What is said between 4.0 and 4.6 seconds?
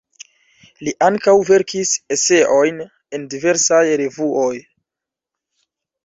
revuoj.